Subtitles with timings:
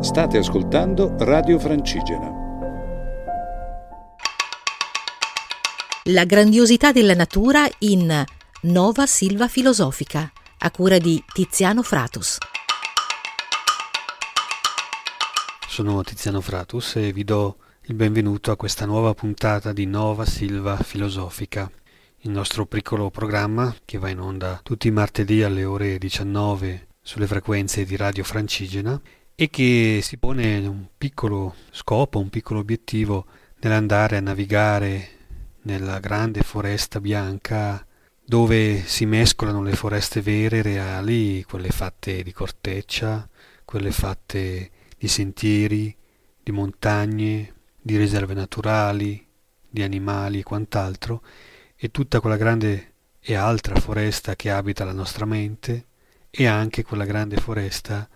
[0.00, 2.32] State ascoltando Radio Francigena.
[6.04, 8.24] La grandiosità della natura in
[8.62, 12.38] Nova Silva Filosofica, a cura di Tiziano Fratus.
[15.66, 20.76] Sono Tiziano Fratus e vi do il benvenuto a questa nuova puntata di Nova Silva
[20.76, 21.68] Filosofica,
[22.18, 27.26] il nostro piccolo programma che va in onda tutti i martedì alle ore 19 sulle
[27.26, 29.00] frequenze di Radio Francigena
[29.40, 33.24] e che si pone un piccolo scopo, un piccolo obiettivo
[33.60, 35.10] nell'andare a navigare
[35.62, 37.86] nella grande foresta bianca
[38.24, 43.28] dove si mescolano le foreste vere, reali, quelle fatte di corteccia,
[43.64, 45.96] quelle fatte di sentieri,
[46.42, 49.24] di montagne, di riserve naturali,
[49.70, 51.22] di animali e quant'altro,
[51.76, 55.86] e tutta quella grande e altra foresta che abita la nostra mente,
[56.28, 58.08] e anche quella grande foresta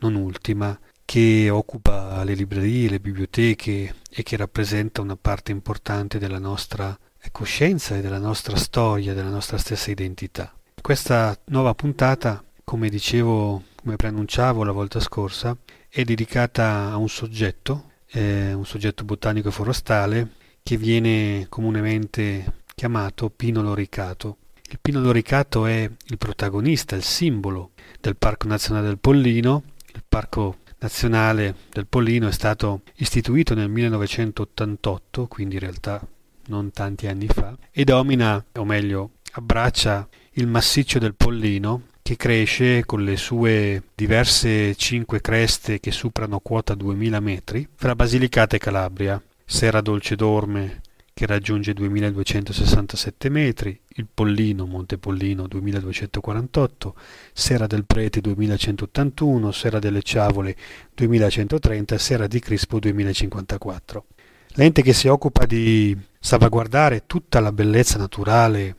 [0.00, 6.38] non ultima, che occupa le librerie, le biblioteche e che rappresenta una parte importante della
[6.38, 6.96] nostra
[7.32, 10.54] coscienza e della nostra storia, della nostra stessa identità.
[10.80, 15.56] Questa nuova puntata, come dicevo, come preannunciavo la volta scorsa,
[15.88, 20.28] è dedicata a un soggetto, eh, un soggetto botanico e forestale,
[20.62, 24.36] che viene comunemente chiamato pino loricato.
[24.70, 29.64] Il pino loricato è il protagonista, il simbolo del Parco Nazionale del Pollino.
[29.92, 36.06] Il Parco Nazionale del Pollino è stato istituito nel 1988, quindi in realtà
[36.46, 42.84] non tanti anni fa, e domina, o meglio, abbraccia il massiccio del Pollino che cresce
[42.86, 49.22] con le sue diverse cinque creste che superano quota 2000 metri fra Basilicata e Calabria,
[49.44, 50.80] Serra Dolce Dorme,
[51.12, 56.94] che raggiunge 2267 metri, il Pollino, Monte Pollino 2248,
[57.32, 60.56] Serra del Prete 2181, Serra delle Ciavole
[60.94, 64.06] 2130 e Serra di Crispo 2054.
[64.54, 68.76] L'ente che si occupa di salvaguardare tutta la bellezza naturale,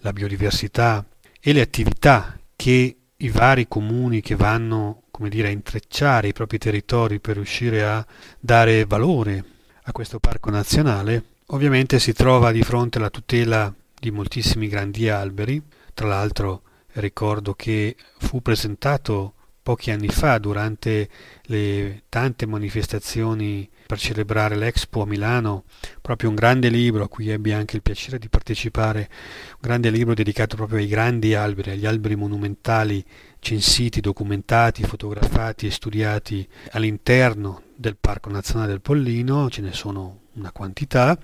[0.00, 1.04] la biodiversità
[1.40, 6.58] e le attività che i vari comuni che vanno, come dire, a intrecciare i propri
[6.58, 8.04] territori per riuscire a
[8.38, 9.44] dare valore
[9.84, 15.62] a questo parco nazionale, Ovviamente si trova di fronte alla tutela di moltissimi grandi alberi,
[15.92, 16.62] tra l'altro
[16.94, 21.10] ricordo che fu presentato pochi anni fa durante
[21.42, 25.64] le tante manifestazioni per celebrare l'Expo a Milano,
[26.00, 30.14] proprio un grande libro a cui ebbi anche il piacere di partecipare, un grande libro
[30.14, 33.04] dedicato proprio ai grandi alberi, agli alberi monumentali
[33.40, 40.52] censiti, documentati, fotografati e studiati all'interno del Parco Nazionale del Pollino, ce ne sono una
[40.52, 41.18] quantità,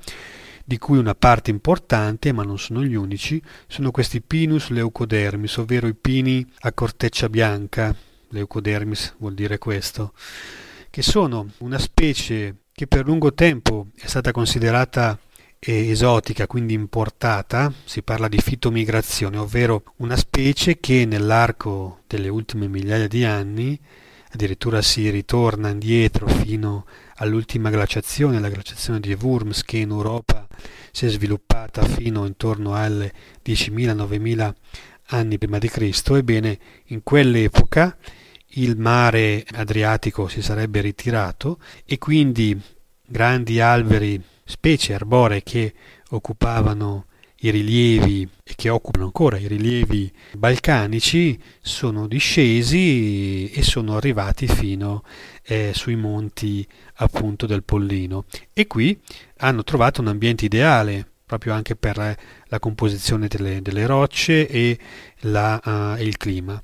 [0.64, 5.86] di cui una parte importante, ma non sono gli unici, sono questi Pinus leucodermis, ovvero
[5.86, 7.94] i pini a corteccia bianca,
[8.28, 10.12] leucodermis vuol dire questo,
[10.90, 15.18] che sono una specie che per lungo tempo è stata considerata
[15.58, 23.08] esotica, quindi importata, si parla di fitomigrazione, ovvero una specie che nell'arco delle ultime migliaia
[23.08, 23.80] di anni
[24.32, 30.46] addirittura si ritorna indietro fino all'ultima glaciazione, la glaciazione di Worms che in Europa
[30.92, 33.12] si è sviluppata fino intorno alle
[33.44, 34.54] 10.000-9.000
[35.10, 37.96] anni prima di Cristo, ebbene in quell'epoca
[38.52, 42.58] il mare Adriatico si sarebbe ritirato e quindi
[43.04, 45.74] grandi alberi, specie arboree che
[46.10, 47.06] occupavano
[47.40, 55.04] i rilievi e che occupano ancora i rilievi balcanici sono discesi e sono arrivati fino
[55.44, 56.66] eh, sui monti
[56.96, 58.24] appunto del Pollino.
[58.52, 58.98] E qui
[59.38, 62.16] hanno trovato un ambiente ideale proprio anche per
[62.46, 64.78] la composizione delle, delle rocce e,
[65.20, 66.60] la, uh, il clima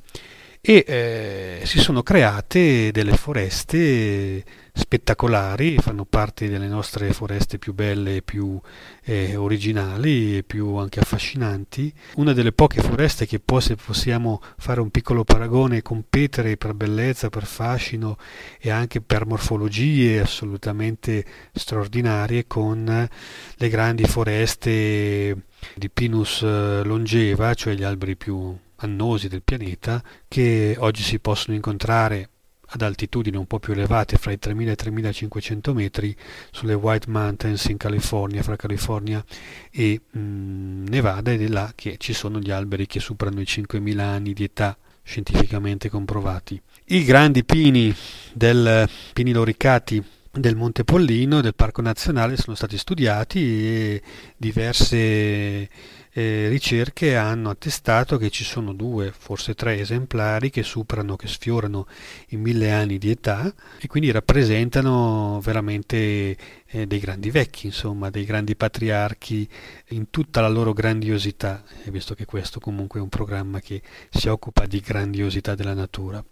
[0.66, 4.42] e eh, si sono create delle foreste
[4.72, 8.58] spettacolari, fanno parte delle nostre foreste più belle, più
[9.02, 11.92] eh, originali e più anche affascinanti.
[12.14, 17.28] Una delle poche foreste che poi se possiamo fare un piccolo paragone competere per bellezza,
[17.28, 18.16] per fascino
[18.58, 23.06] e anche per morfologie assolutamente straordinarie con
[23.55, 25.43] le grandi foreste
[25.75, 31.56] di Pinus eh, longeva, cioè gli alberi più annosi del pianeta che oggi si possono
[31.56, 32.28] incontrare
[32.66, 36.16] ad altitudini un po' più elevate, fra i 3.000 e i 3.500 metri,
[36.50, 39.25] sulle White Mountains in California, fra California
[39.70, 43.44] e mh, mm, Nevada, ed è là che ci sono gli alberi che superano i
[43.44, 46.60] 5.000 anni di età scientificamente comprovati.
[46.86, 47.94] I grandi pini
[48.32, 50.02] del pini loricati
[50.36, 54.02] del Monte Pollino, del Parco Nazionale, sono stati studiati e
[54.36, 55.69] diverse
[56.16, 61.86] eh, ricerche hanno attestato che ci sono due, forse tre esemplari che superano, che sfiorano
[62.28, 66.36] i mille anni di età e quindi rappresentano veramente
[66.66, 69.48] eh, dei grandi vecchi, insomma, dei grandi patriarchi
[69.88, 74.66] in tutta la loro grandiosità, visto che questo comunque è un programma che si occupa
[74.66, 76.25] di grandiosità della natura.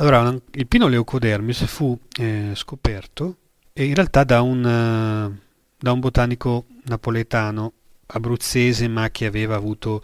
[0.00, 3.36] Allora, il pino leucodermis fu eh, scoperto
[3.74, 5.38] in realtà da un, uh,
[5.76, 7.72] da un botanico napoletano
[8.06, 10.02] abruzzese ma che aveva avuto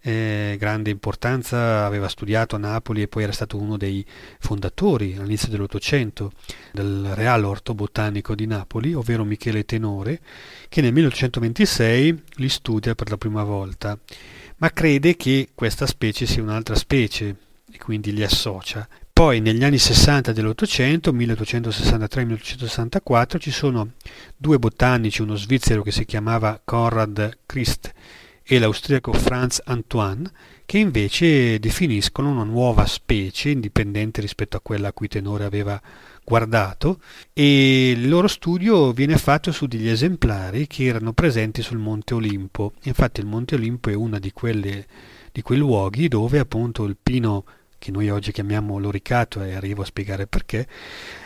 [0.00, 4.04] eh, grande importanza, aveva studiato a Napoli e poi era stato uno dei
[4.38, 6.32] fondatori all'inizio dell'Ottocento
[6.72, 10.20] del Real Orto Botanico di Napoli, ovvero Michele Tenore,
[10.70, 13.96] che nel 1826 li studia per la prima volta,
[14.56, 17.36] ma crede che questa specie sia un'altra specie
[17.70, 18.88] e quindi li associa.
[19.14, 23.92] Poi negli anni 60 dell'Ottocento, 1863-1864, ci sono
[24.36, 27.92] due botanici, uno svizzero che si chiamava Konrad Christ
[28.42, 30.28] e l'austriaco Franz Antoine,
[30.66, 35.80] che invece definiscono una nuova specie indipendente rispetto a quella a cui Tenore aveva
[36.24, 36.98] guardato
[37.32, 42.72] e il loro studio viene fatto su degli esemplari che erano presenti sul Monte Olimpo.
[42.82, 44.32] Infatti il Monte Olimpo è uno di,
[45.30, 47.44] di quei luoghi dove appunto il pino
[47.78, 50.66] che noi oggi chiamiamo loricato e arrivo a spiegare perché,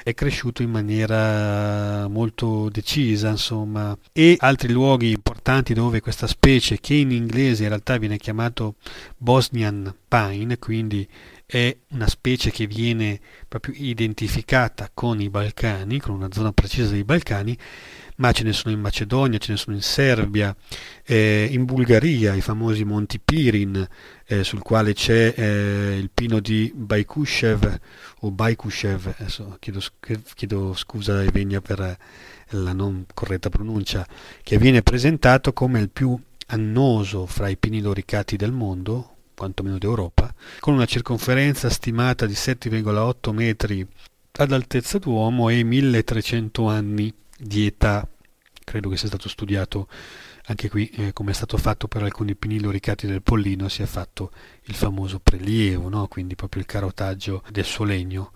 [0.02, 6.94] è cresciuto in maniera molto decisa, insomma, e altri luoghi importanti dove questa specie, che
[6.94, 8.76] in inglese in realtà viene chiamato
[9.16, 11.06] Bosnian Pine, quindi
[11.44, 17.04] è una specie che viene proprio identificata con i Balcani, con una zona precisa dei
[17.04, 17.56] Balcani,
[18.19, 20.55] ma ce ne sono in Macedonia, ce ne sono in Serbia,
[21.05, 23.87] eh, in Bulgaria, i famosi Monti Pirin,
[24.26, 27.79] eh, sul quale c'è eh, il pino di Baikushev
[28.20, 29.81] o Baikushev, adesso chiedo,
[30.35, 31.97] chiedo scusa ai Vegna per
[32.50, 34.06] la non corretta pronuncia,
[34.43, 36.19] che viene presentato come il più
[36.49, 43.32] annoso fra i pini loricati del mondo, quantomeno d'Europa, con una circonferenza stimata di 7,8
[43.32, 43.87] metri
[44.41, 48.06] ad altezza d'uomo e 1300 anni di età.
[48.64, 49.88] Credo che sia stato studiato
[50.46, 53.87] anche qui, eh, come è stato fatto per alcuni pini loricati del pollino, si è
[53.87, 54.31] fatto
[54.64, 56.08] il famoso prelievo, no?
[56.08, 58.32] quindi proprio il carotaggio del suo legno.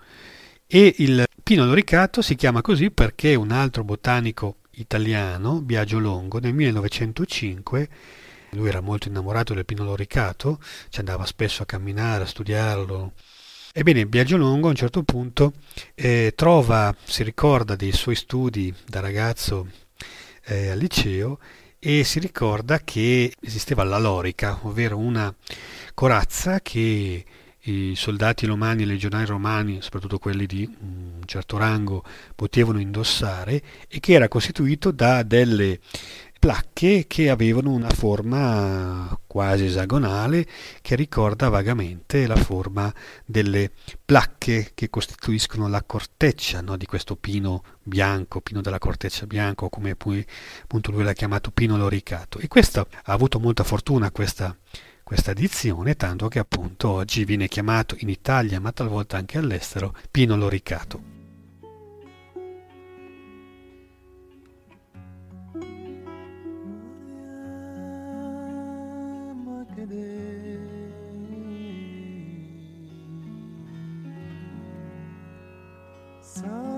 [0.67, 6.55] E il pino loricato si chiama così perché un altro botanico italiano, Biagio Longo, nel
[6.55, 7.89] 1905
[8.51, 10.59] lui era molto innamorato del pino loricato,
[10.91, 13.13] ci andava spesso a camminare, a studiarlo,
[13.75, 15.55] Ebbene, Biagio Longo a un certo punto
[15.95, 19.67] eh, trova, si ricorda dei suoi studi da ragazzo
[20.45, 21.39] eh, al liceo
[21.79, 25.35] e si ricorda che esisteva la lorica, ovvero una
[25.95, 27.25] corazza che
[27.61, 32.05] i soldati romani, i legionari romani, soprattutto quelli di un certo rango,
[32.35, 35.81] potevano indossare e che era costituito da delle
[36.43, 40.45] placche che avevano una forma quasi esagonale
[40.81, 42.93] che ricorda vagamente la forma
[43.25, 43.71] delle
[44.05, 49.95] placche che costituiscono la corteccia no, di questo pino bianco, pino della corteccia bianco, come
[49.95, 50.27] poi
[50.65, 52.41] appunto lui l'ha chiamato pino loricato.
[52.41, 54.57] E questo ha avuto molta fortuna questa
[55.05, 60.37] questa edizione, tanto che appunto oggi viene chiamato in Italia, ma talvolta anche all'estero, pino
[60.37, 61.12] loricato.
[76.35, 76.72] So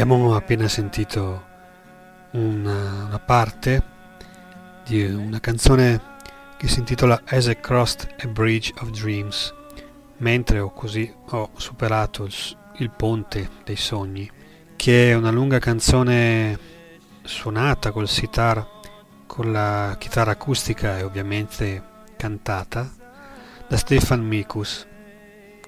[0.00, 1.44] Abbiamo appena sentito
[2.30, 3.82] una, una parte
[4.86, 6.00] di una canzone
[6.56, 9.52] che si intitola As I Crossed a Bridge of Dreams,
[10.18, 12.34] mentre ho così ho superato il,
[12.76, 14.30] il ponte dei sogni,
[14.76, 16.56] che è una lunga canzone
[17.24, 18.64] suonata col sitar,
[19.26, 21.82] con la chitarra acustica e ovviamente
[22.16, 22.88] cantata
[23.66, 24.86] da Stefan Mikus,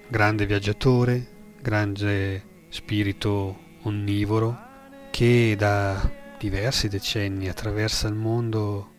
[0.07, 4.69] grande viaggiatore, grande spirito onnivoro
[5.11, 8.93] che da diversi decenni attraversa il mondo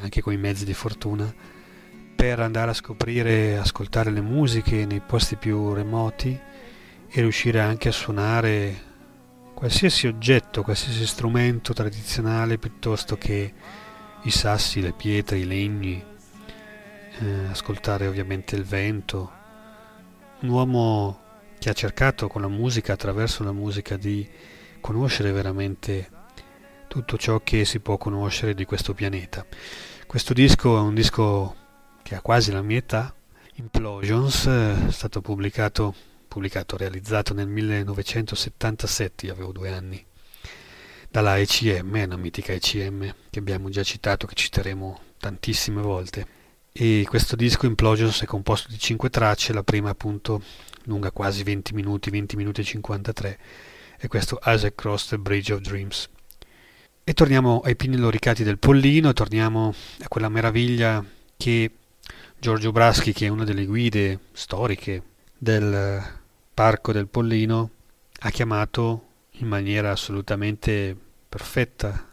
[0.00, 1.32] anche con i mezzi di fortuna,
[2.14, 6.38] per andare a scoprire ascoltare le musiche nei posti più remoti
[7.08, 8.82] e riuscire anche a suonare
[9.54, 13.52] qualsiasi oggetto, qualsiasi strumento tradizionale piuttosto che
[14.22, 16.02] i sassi, le pietre, i legni,
[17.18, 19.32] eh, ascoltare ovviamente il vento.
[20.40, 21.20] Un uomo
[21.58, 24.28] che ha cercato con la musica, attraverso la musica, di
[24.80, 26.10] conoscere veramente
[26.88, 29.44] tutto ciò che si può conoscere di questo pianeta.
[30.06, 31.54] Questo disco è un disco
[32.02, 33.14] che ha quasi la mia età,
[33.54, 35.94] Implosions, è stato pubblicato,
[36.28, 40.04] pubblicato realizzato nel 1977, io avevo due anni,
[41.10, 46.26] dalla ECM, una mitica ECM che abbiamo già citato, che citeremo tantissime volte.
[46.70, 50.42] E questo disco Implosions è composto di cinque tracce, la prima appunto
[50.86, 53.38] lunga quasi 20 minuti, 20 minuti e 53,
[53.98, 56.08] e questo As I Crossed the Bridge of Dreams.
[57.04, 61.04] E torniamo ai pini loricati del Pollino, torniamo a quella meraviglia
[61.36, 61.70] che
[62.38, 65.02] Giorgio Braschi, che è una delle guide storiche
[65.36, 66.02] del
[66.52, 67.70] Parco del Pollino,
[68.20, 69.04] ha chiamato
[69.38, 70.96] in maniera assolutamente
[71.28, 72.08] perfetta,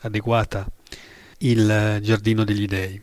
[0.00, 0.66] adeguata,
[1.38, 3.02] il Giardino degli Dei.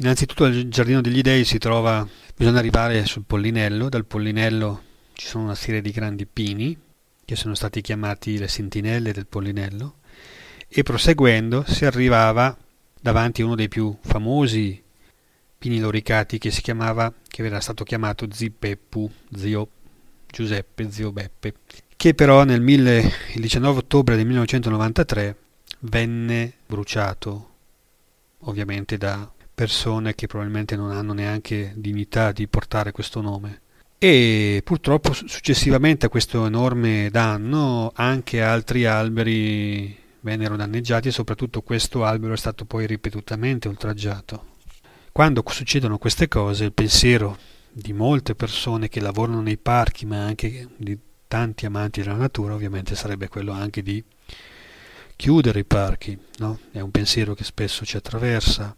[0.00, 5.44] Innanzitutto al Giardino degli Dei si trova, bisogna arrivare sul Pollinello, dal Pollinello ci sono
[5.44, 6.74] una serie di grandi pini
[7.22, 9.96] che sono stati chiamati le sentinelle del Pollinello
[10.66, 12.56] e proseguendo si arrivava
[12.98, 14.82] davanti a uno dei più famosi
[15.58, 19.68] pini loricati che si chiamava, che era stato chiamato Zipeppu, zio
[20.26, 21.52] Giuseppe, zio Beppe,
[21.94, 25.36] che però nel 1000, il 19 ottobre del 1993
[25.80, 27.50] venne bruciato,
[28.44, 29.30] ovviamente da
[29.60, 33.60] persone che probabilmente non hanno neanche dignità di portare questo nome.
[33.98, 42.06] E purtroppo successivamente a questo enorme danno anche altri alberi vennero danneggiati e soprattutto questo
[42.06, 44.46] albero è stato poi ripetutamente oltraggiato.
[45.12, 47.36] Quando succedono queste cose, il pensiero
[47.70, 50.98] di molte persone che lavorano nei parchi, ma anche di
[51.28, 54.02] tanti amanti della natura, ovviamente sarebbe quello anche di
[55.16, 56.18] chiudere i parchi.
[56.38, 56.60] No?
[56.72, 58.74] È un pensiero che spesso ci attraversa,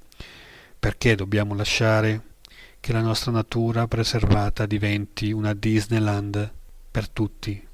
[0.82, 2.30] perché dobbiamo lasciare
[2.80, 6.52] che la nostra natura preservata diventi una Disneyland
[6.90, 7.64] per tutti.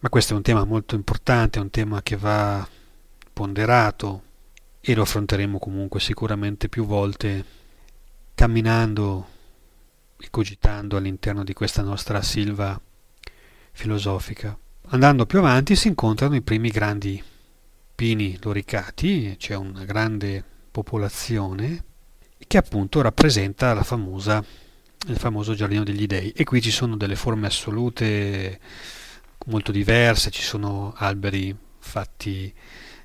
[0.00, 2.66] Ma questo è un tema molto importante, è un tema che va
[3.32, 4.22] ponderato
[4.80, 7.44] e lo affronteremo comunque sicuramente più volte
[8.34, 9.28] camminando
[10.16, 12.80] e cogitando all'interno di questa nostra silva
[13.70, 14.58] filosofica.
[14.88, 17.22] Andando più avanti si incontrano i primi grandi
[17.94, 20.42] pini loricati, c'è una grande
[20.72, 21.94] popolazione
[22.46, 24.44] che appunto rappresenta la famosa,
[25.08, 28.60] il famoso giardino degli dei e qui ci sono delle forme assolute
[29.46, 32.52] molto diverse, ci sono alberi fatti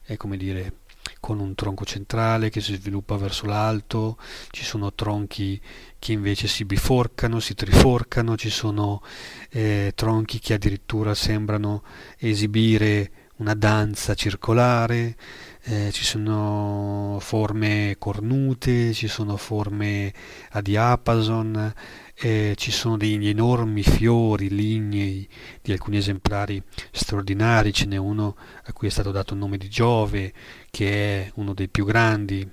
[0.04, 0.74] è come dire
[1.20, 4.18] con un tronco centrale che si sviluppa verso l'alto,
[4.50, 5.60] ci sono tronchi
[6.00, 9.02] che invece si biforcano, si triforcano, ci sono
[9.50, 11.84] eh, tronchi che addirittura sembrano
[12.18, 15.16] esibire una danza circolare,
[15.64, 20.14] eh, ci sono forme cornute, ci sono forme
[20.52, 21.74] a diapason,
[22.16, 25.28] eh, ci sono degli enormi fiori lignei
[25.62, 29.70] di alcuni esemplari straordinari, ce n'è uno a cui è stato dato il nome di
[29.70, 30.34] Giove,
[30.70, 32.48] che è uno dei più grandi,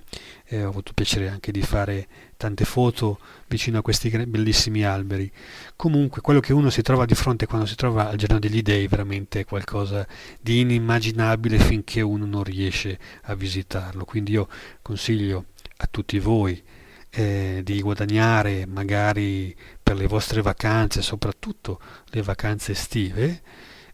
[0.45, 2.07] eh, ho avuto piacere anche di fare
[2.39, 3.19] tante foto
[3.49, 5.29] vicino a questi bellissimi alberi.
[5.75, 8.87] Comunque quello che uno si trova di fronte quando si trova al Giardino degli Dei
[8.87, 10.07] veramente è qualcosa
[10.39, 14.05] di inimmaginabile finché uno non riesce a visitarlo.
[14.05, 14.47] Quindi io
[14.81, 15.47] consiglio
[15.79, 16.63] a tutti voi
[17.09, 19.53] eh, di guadagnare magari
[19.83, 23.41] per le vostre vacanze, soprattutto le vacanze estive,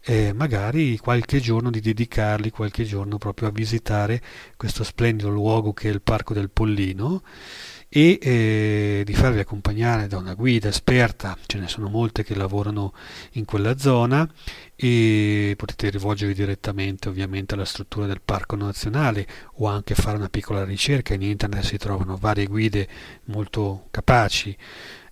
[0.02, 4.22] eh, magari qualche giorno di dedicarli qualche giorno proprio a visitare
[4.56, 7.22] questo splendido luogo che è il Parco del Pollino
[7.96, 12.92] e eh, di farvi accompagnare da una guida esperta, ce ne sono molte che lavorano
[13.32, 14.30] in quella zona
[14.74, 20.62] e potete rivolgervi direttamente ovviamente alla struttura del parco nazionale o anche fare una piccola
[20.62, 22.86] ricerca, in internet si trovano varie guide
[23.24, 24.54] molto capaci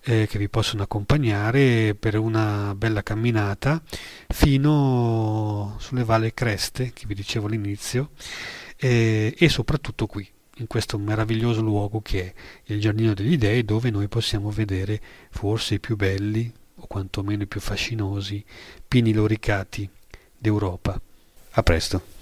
[0.03, 3.81] eh, che vi possono accompagnare per una bella camminata
[4.27, 8.11] fino sulle valle creste che vi dicevo all'inizio
[8.77, 12.33] e, e soprattutto qui, in questo meraviglioso luogo che
[12.63, 17.43] è il Giardino degli Dei, dove noi possiamo vedere forse i più belli, o quantomeno
[17.43, 18.43] i più fascinosi,
[18.87, 19.89] pini loricati
[20.37, 20.99] d'Europa.
[21.51, 22.14] A presto.